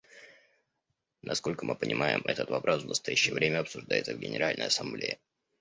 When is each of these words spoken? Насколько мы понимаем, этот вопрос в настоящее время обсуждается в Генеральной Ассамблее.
Насколько 1.21 1.63
мы 1.67 1.75
понимаем, 1.75 2.21
этот 2.25 2.49
вопрос 2.49 2.81
в 2.81 2.87
настоящее 2.87 3.35
время 3.35 3.59
обсуждается 3.59 4.15
в 4.15 4.19
Генеральной 4.19 4.65
Ассамблее. 4.65 5.19